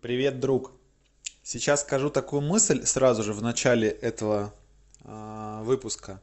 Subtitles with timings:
[0.00, 0.72] Привет, друг.
[1.42, 4.54] Сейчас скажу такую мысль сразу же в начале этого
[5.04, 6.22] а, выпуска.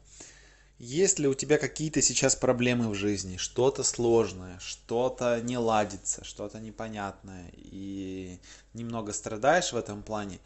[0.80, 6.60] Есть ли у тебя какие-то сейчас проблемы в жизни, что-то сложное, что-то не ладится, что-то
[6.60, 8.40] непонятное, и
[8.74, 10.40] немного страдаешь в этом плане,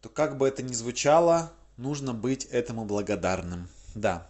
[0.00, 3.68] то как бы это ни звучало, нужно быть этому благодарным.
[3.94, 4.29] Да,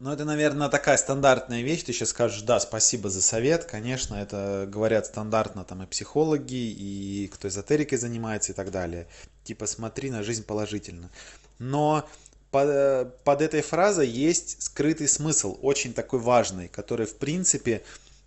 [0.00, 1.82] ну, это, наверное, такая стандартная вещь.
[1.82, 3.66] Ты сейчас скажешь, да, спасибо за совет.
[3.66, 9.06] Конечно, это говорят стандартно там и психологи, и кто эзотерикой занимается и так далее.
[9.44, 11.10] Типа, смотри на жизнь положительно.
[11.58, 12.08] Но
[12.50, 17.82] под, под этой фразой есть скрытый смысл, очень такой важный, который, в принципе,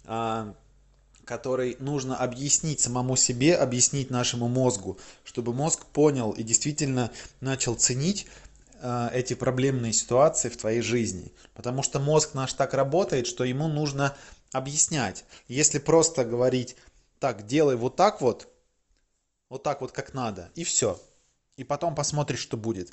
[0.06, 0.54] а,
[1.26, 7.10] который нужно объяснить самому себе, объяснить нашему мозгу, чтобы мозг понял и действительно
[7.42, 8.53] начал ценить Э,
[9.14, 11.32] эти проблемные ситуации в твоей жизни.
[11.54, 14.16] Потому что мозг наш так работает, что ему нужно
[14.52, 15.26] объяснять.
[15.48, 16.76] Если просто говорить,
[17.20, 18.48] так, делай вот так вот,
[19.50, 21.00] вот так вот как надо, и все.
[21.58, 22.92] И потом посмотришь, что будет.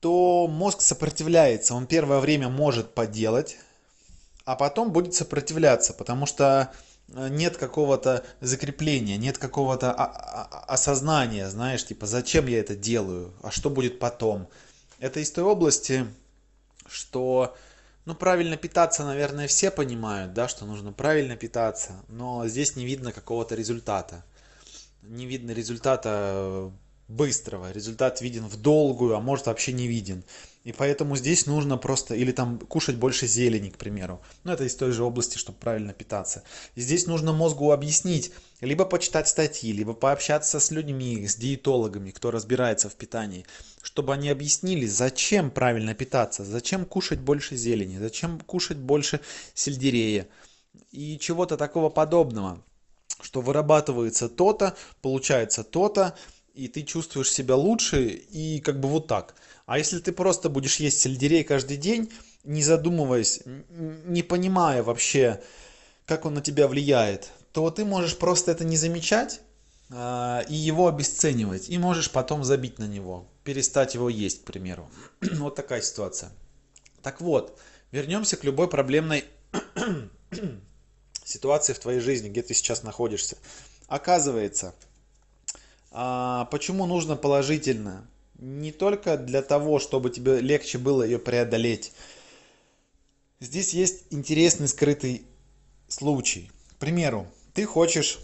[0.00, 1.74] То мозг сопротивляется.
[1.74, 3.56] Он первое время может поделать,
[4.44, 6.72] а потом будет сопротивляться, потому что
[7.08, 13.70] э, нет какого-то закрепления, нет какого-то осознания, знаешь, типа, зачем я это делаю, а что
[13.70, 14.48] будет потом.
[15.02, 16.06] Это из той области,
[16.86, 17.56] что,
[18.04, 23.10] ну, правильно питаться, наверное, все понимают, да, что нужно правильно питаться, но здесь не видно
[23.10, 24.24] какого-то результата.
[25.02, 26.70] Не видно результата
[27.08, 30.24] быстрого, результат виден в долгую, а может вообще не виден.
[30.64, 34.22] И поэтому здесь нужно просто, или там кушать больше зелени, к примеру.
[34.44, 36.44] Ну, это из той же области, чтобы правильно питаться.
[36.76, 42.30] И здесь нужно мозгу объяснить, либо почитать статьи, либо пообщаться с людьми, с диетологами, кто
[42.30, 43.44] разбирается в питании,
[43.82, 49.20] чтобы они объяснили, зачем правильно питаться, зачем кушать больше зелени, зачем кушать больше
[49.54, 50.28] сельдерея
[50.92, 52.62] и чего-то такого подобного
[53.20, 56.16] что вырабатывается то-то, получается то-то,
[56.54, 59.34] и ты чувствуешь себя лучше, и как бы вот так.
[59.66, 62.12] А если ты просто будешь есть сельдерей каждый день,
[62.44, 65.42] не задумываясь, не понимая вообще,
[66.06, 69.40] как он на тебя влияет, то ты можешь просто это не замечать
[69.90, 74.90] э, и его обесценивать, и можешь потом забить на него, перестать его есть, к примеру.
[75.20, 76.32] вот такая ситуация.
[77.02, 77.58] Так вот,
[77.92, 79.24] вернемся к любой проблемной
[81.24, 83.36] ситуации в твоей жизни, где ты сейчас находишься.
[83.86, 84.74] Оказывается,
[85.92, 88.08] почему нужно положительно?
[88.38, 91.92] Не только для того, чтобы тебе легче было ее преодолеть.
[93.40, 95.22] Здесь есть интересный скрытый
[95.88, 96.50] случай.
[96.72, 98.18] К примеру, ты хочешь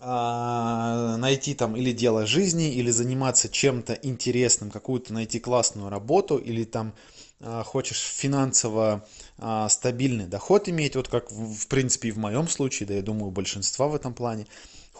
[0.00, 6.64] а, найти там или дело жизни, или заниматься чем-то интересным, какую-то найти классную работу, или
[6.64, 6.94] там
[7.40, 9.06] а, хочешь финансово
[9.38, 13.30] а, стабильный доход иметь, вот как в принципе и в моем случае, да я думаю,
[13.30, 14.46] большинства в этом плане.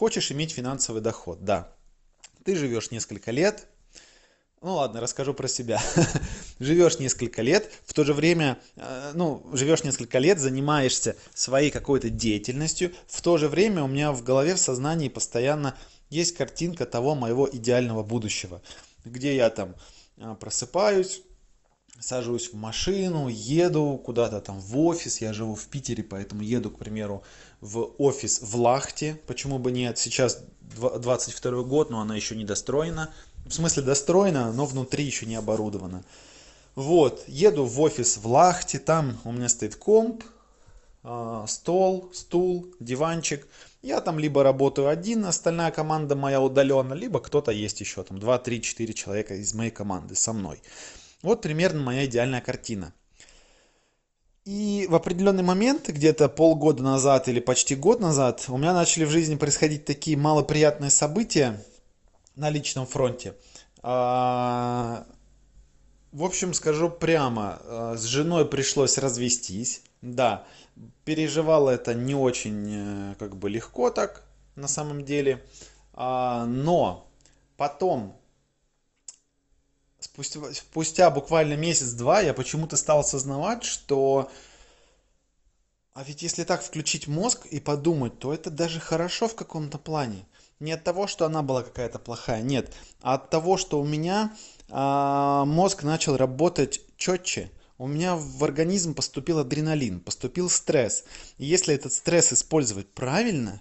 [0.00, 1.74] Хочешь иметь финансовый доход, да.
[2.42, 3.66] Ты живешь несколько лет,
[4.62, 5.78] ну ладно, расскажу про себя.
[6.58, 12.08] живешь несколько лет, в то же время, э, ну, живешь несколько лет, занимаешься своей какой-то
[12.08, 15.76] деятельностью, в то же время у меня в голове, в сознании постоянно
[16.08, 18.62] есть картинка того моего идеального будущего,
[19.04, 19.74] где я там
[20.16, 21.20] э, просыпаюсь,
[22.00, 26.78] сажусь в машину, еду куда-то там в офис, я живу в Питере, поэтому еду, к
[26.78, 27.22] примеру,
[27.60, 33.12] в офис в Лахте, почему бы нет, сейчас 22 год, но она еще не достроена,
[33.46, 36.02] в смысле достроена, но внутри еще не оборудована.
[36.74, 40.24] Вот, еду в офис в Лахте, там у меня стоит комп,
[41.02, 43.46] а, стол, стул, диванчик.
[43.82, 48.38] Я там либо работаю один, остальная команда моя удаленно, либо кто-то есть еще, там 2,
[48.38, 50.62] 3, 4 человека из моей команды со мной.
[51.22, 52.92] Вот примерно моя идеальная картина.
[54.44, 59.10] И в определенный момент, где-то полгода назад или почти год назад, у меня начали в
[59.10, 61.62] жизни происходить такие малоприятные события
[62.36, 63.34] на личном фронте.
[63.82, 65.06] А,
[66.12, 69.82] в общем, скажу прямо, а, с женой пришлось развестись.
[70.00, 70.46] Да,
[71.04, 74.24] переживал это не очень э, как бы легко так
[74.56, 75.44] на самом деле.
[75.92, 77.06] А, но
[77.58, 78.16] потом
[80.00, 84.30] спустя, спустя буквально месяц-два я почему-то стал осознавать, что
[85.92, 90.24] а ведь если так включить мозг и подумать, то это даже хорошо в каком-то плане.
[90.60, 94.36] Не от того, что она была какая-то плохая, нет, а от того, что у меня
[94.68, 97.50] а, мозг начал работать четче.
[97.76, 101.04] У меня в организм поступил адреналин, поступил стресс.
[101.38, 103.60] И если этот стресс использовать правильно,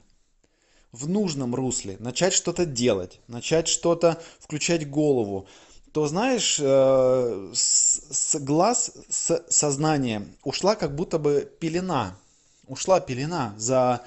[0.92, 5.48] в нужном русле, начать что-то делать, начать что-то включать голову,
[5.92, 12.16] то знаешь, э, с, с глаз, с сознания ушла как будто бы пелена.
[12.68, 14.02] Ушла пелена за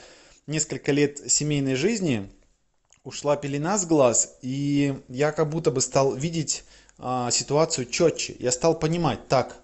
[0.46, 2.30] несколько лет семейной жизни.
[3.04, 6.64] ушла пелена с глаз, и я как будто бы стал видеть
[6.98, 8.36] а, ситуацию четче.
[8.38, 9.56] Я стал понимать, так,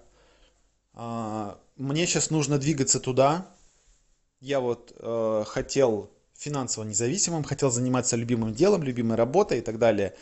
[0.93, 3.47] а, мне сейчас нужно двигаться туда.
[4.41, 10.15] Я вот э, хотел финансово независимым, хотел заниматься любимым делом, любимой работой и так далее.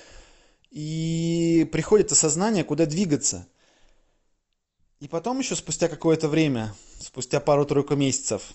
[0.71, 3.47] И приходит осознание, куда двигаться.
[4.99, 8.53] И потом еще спустя какое-то время, спустя пару-тройку месяцев,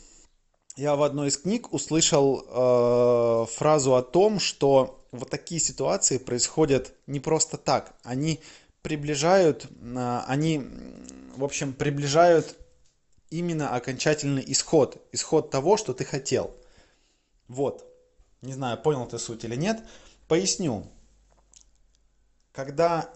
[0.77, 6.95] я в одной из книг услышал э, фразу о том, что вот такие ситуации происходят
[7.07, 7.95] не просто так.
[8.03, 8.41] Они
[8.81, 10.67] приближают, э, они,
[11.37, 12.57] в общем, приближают
[13.31, 15.07] именно окончательный исход.
[15.13, 16.55] Исход того, что ты хотел.
[17.49, 17.85] Вот.
[18.41, 19.83] Не знаю, понял ты суть или нет.
[20.27, 20.87] Поясню.
[22.53, 23.11] Когда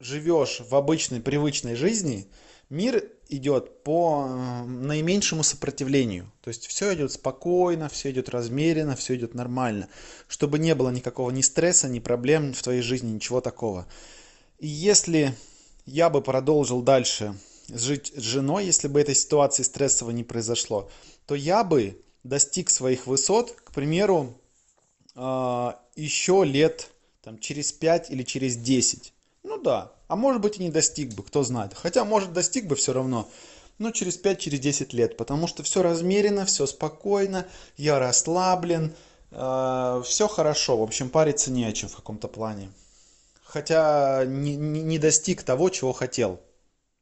[0.00, 2.26] живешь в обычной, привычной жизни,
[2.70, 6.30] мир идет по э, наименьшему сопротивлению.
[6.40, 9.88] То есть все идет спокойно, все идет размеренно, все идет нормально.
[10.28, 13.86] Чтобы не было никакого ни стресса, ни проблем в твоей жизни, ничего такого.
[14.58, 15.34] И если
[15.84, 17.34] я бы продолжил дальше
[17.68, 20.90] жить с женой, если бы этой ситуации стрессовой не произошло,
[21.26, 24.38] то я бы достиг своих высот, к примеру,
[25.14, 26.90] э, еще лет
[27.22, 29.12] там, через 5 или через 10.
[29.44, 31.72] Ну да, а может быть и не достиг бы, кто знает.
[31.74, 33.28] Хотя, может, достиг бы все равно,
[33.78, 37.46] но через 5-10 через лет, потому что все размерено, все спокойно,
[37.76, 38.94] я расслаблен,
[39.30, 42.70] э, все хорошо, в общем, париться не о чем в каком-то плане.
[43.44, 46.40] Хотя не, не, достиг того, чего хотел.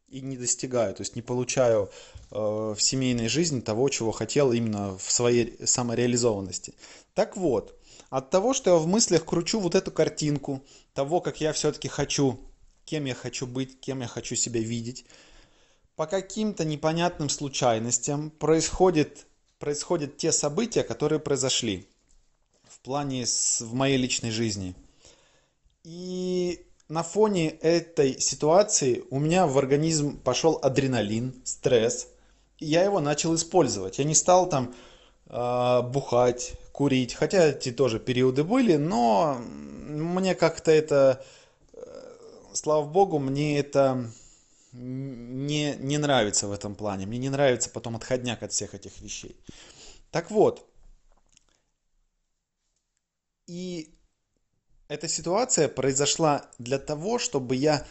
[0.08, 1.88] И не достигаю, то есть не получаю
[2.32, 6.74] э, в семейной жизни того, чего хотел именно в своей самореализованности.
[7.14, 7.79] Так вот,
[8.10, 10.62] от того, что я в мыслях кручу вот эту картинку,
[10.92, 12.38] того, как я все-таки хочу,
[12.84, 15.06] кем я хочу быть, кем я хочу себя видеть,
[15.94, 19.26] по каким-то непонятным случайностям происходит,
[19.58, 21.86] происходят те события, которые произошли
[22.68, 24.74] в плане с, в моей личной жизни.
[25.84, 32.08] И на фоне этой ситуации у меня в организм пошел адреналин, стресс,
[32.58, 33.98] и я его начал использовать.
[33.98, 34.74] Я не стал там
[35.30, 41.24] бухать, курить, хотя эти тоже периоды были, но мне как-то это,
[41.72, 42.14] э,
[42.52, 44.10] слава богу, мне это
[44.72, 47.06] не, не нравится в этом плане.
[47.06, 49.36] Мне не нравится потом отходняк от всех этих вещей.
[50.10, 50.66] Так вот,
[53.46, 53.94] и
[54.88, 57.86] эта ситуация произошла для того, чтобы я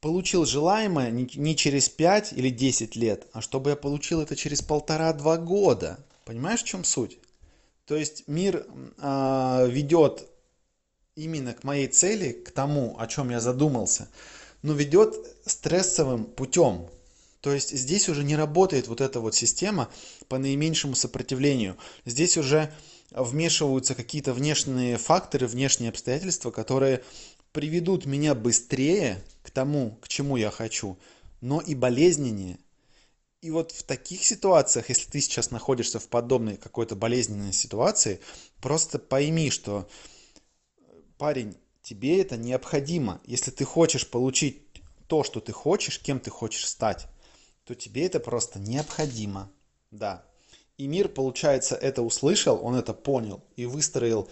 [0.00, 5.38] получил желаемое не через 5 или 10 лет, а чтобы я получил это через полтора-два
[5.38, 6.04] года.
[6.24, 7.18] Понимаешь, в чем суть?
[7.86, 8.66] То есть мир
[8.98, 10.26] э, ведет
[11.16, 14.08] именно к моей цели, к тому, о чем я задумался,
[14.62, 15.14] но ведет
[15.46, 16.88] стрессовым путем.
[17.40, 19.90] То есть здесь уже не работает вот эта вот система
[20.28, 21.76] по наименьшему сопротивлению.
[22.06, 22.72] Здесь уже
[23.10, 27.02] вмешиваются какие-то внешние факторы, внешние обстоятельства, которые
[27.52, 30.96] приведут меня быстрее к тому, к чему я хочу,
[31.42, 32.58] но и болезненнее.
[33.44, 38.20] И вот в таких ситуациях, если ты сейчас находишься в подобной какой-то болезненной ситуации,
[38.62, 39.86] просто пойми, что,
[41.18, 43.20] парень, тебе это необходимо.
[43.26, 44.62] Если ты хочешь получить
[45.08, 47.06] то, что ты хочешь, кем ты хочешь стать,
[47.64, 49.52] то тебе это просто необходимо.
[49.90, 50.24] Да.
[50.78, 54.26] И мир, получается, это услышал, он это понял и выстроил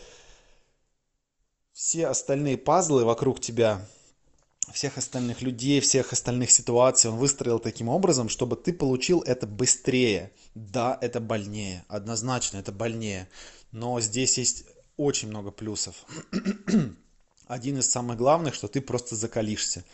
[1.75, 3.87] все остальные пазлы вокруг тебя
[4.73, 10.33] всех остальных людей, всех остальных ситуаций он выстроил таким образом, чтобы ты получил это быстрее.
[10.55, 13.29] Да, это больнее, однозначно это больнее,
[13.71, 14.65] но здесь есть
[14.97, 15.95] очень много плюсов.
[17.47, 19.85] Один из самых главных, что ты просто закалишься.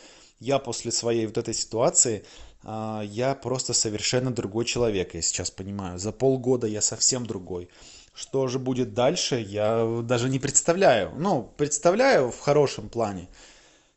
[0.41, 2.25] Я после своей вот этой ситуации,
[2.63, 5.99] а, я просто совершенно другой человек, я сейчас понимаю.
[5.99, 7.69] За полгода я совсем другой.
[8.15, 11.13] Что же будет дальше, я даже не представляю.
[11.17, 13.29] Ну, представляю в хорошем плане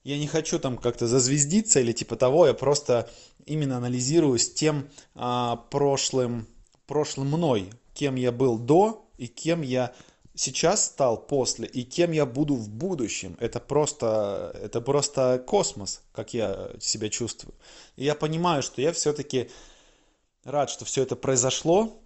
[0.04, 3.10] я не хочу там как-то зазвездиться или типа того, я просто
[3.46, 6.48] именно анализирую с тем а, прошлым,
[6.88, 9.94] прошлым мной, кем я был до и кем я
[10.34, 13.38] сейчас стал после и кем я буду в будущем.
[13.40, 17.54] Это просто, это просто космос, как я себя чувствую.
[17.96, 19.50] И я понимаю, что я все-таки
[20.44, 21.98] рад, что все это произошло.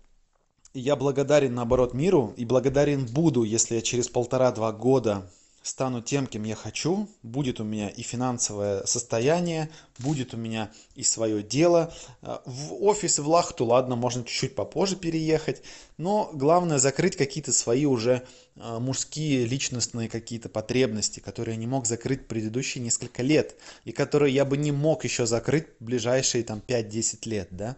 [0.73, 5.31] И я благодарен, наоборот, миру и благодарен буду, если я через полтора-два года
[5.65, 11.01] стану тем, кем я хочу, будет у меня и финансовое состояние, будет у меня и
[11.01, 11.91] свое дело.
[12.21, 15.63] Э, в офис, в Лахту, ладно, можно чуть-чуть попозже переехать,
[15.97, 21.87] но главное закрыть какие-то свои уже э, мужские личностные какие-то потребности, которые я не мог
[21.87, 23.55] закрыть предыдущие несколько лет,
[23.85, 27.75] и которые я бы не мог еще закрыть в ближайшие там 5-10 лет, да.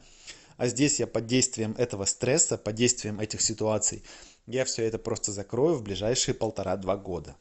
[0.58, 4.04] А здесь я под действием этого стресса, под действием этих ситуаций
[4.46, 7.38] я все это просто закрою в ближайшие полтора-два года.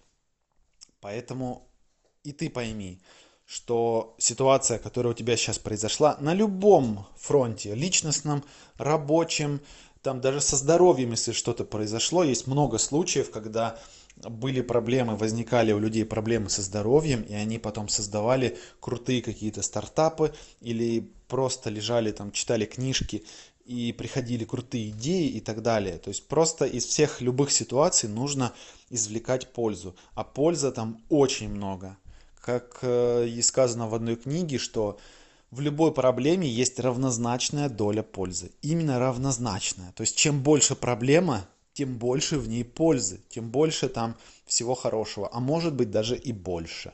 [1.07, 1.69] Поэтому
[2.25, 3.01] и ты пойми,
[3.45, 8.43] что ситуация, которая у тебя сейчас произошла, на любом фронте, личностном,
[8.77, 9.61] рабочем,
[10.03, 13.79] там даже со здоровьем, если что-то произошло, есть много случаев, когда
[14.17, 20.35] были проблемы, возникали у людей проблемы со здоровьем, и они потом создавали крутые какие-то стартапы
[20.61, 23.25] или просто лежали там, читали книжки
[23.67, 25.99] и приходили крутые идеи и так далее.
[25.99, 28.53] То есть просто из всех любых ситуаций нужно
[28.91, 29.97] извлекать пользу.
[30.15, 31.97] А польза там очень много.
[32.41, 34.99] Как э, и сказано в одной книге, что
[35.51, 38.53] в любой проблеме есть равнозначная доля пользы.
[38.63, 39.93] Именно равнозначная.
[39.93, 45.29] То есть чем больше проблема, тем больше в ней пользы, тем больше там всего хорошего,
[45.33, 46.93] а может быть даже и больше.